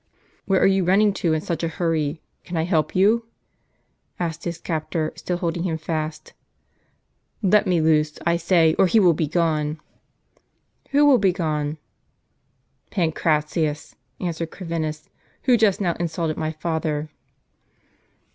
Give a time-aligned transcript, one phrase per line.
[0.47, 2.23] "Where are you running to in such a hurry?
[2.43, 3.27] can I help you?"
[4.19, 6.33] asked his captor, still holding him fast.
[7.43, 9.79] "Let me loose, I say, or he will be gone.""
[10.89, 11.77] Who will be gone?""
[12.91, 15.07] Pancratius," answered Corvinus,"
[15.43, 17.11] who just now insulted my father."